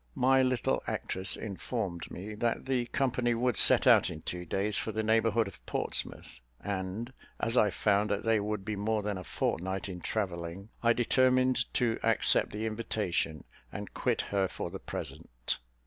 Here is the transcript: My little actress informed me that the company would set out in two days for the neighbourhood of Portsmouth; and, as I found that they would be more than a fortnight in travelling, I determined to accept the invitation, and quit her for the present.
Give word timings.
My 0.15 0.41
little 0.41 0.81
actress 0.87 1.35
informed 1.35 2.09
me 2.09 2.33
that 2.33 2.65
the 2.65 2.87
company 2.87 3.35
would 3.35 3.55
set 3.55 3.85
out 3.85 4.09
in 4.09 4.23
two 4.23 4.45
days 4.47 4.75
for 4.75 4.91
the 4.91 5.03
neighbourhood 5.03 5.47
of 5.47 5.63
Portsmouth; 5.67 6.39
and, 6.59 7.13
as 7.39 7.55
I 7.55 7.69
found 7.69 8.09
that 8.09 8.23
they 8.23 8.39
would 8.39 8.65
be 8.65 8.75
more 8.75 9.03
than 9.03 9.19
a 9.19 9.23
fortnight 9.23 9.87
in 9.87 9.99
travelling, 10.01 10.69
I 10.81 10.93
determined 10.93 11.71
to 11.75 11.99
accept 12.01 12.51
the 12.51 12.65
invitation, 12.65 13.43
and 13.71 13.93
quit 13.93 14.21
her 14.23 14.47
for 14.47 14.71
the 14.71 14.79
present. 14.79 15.59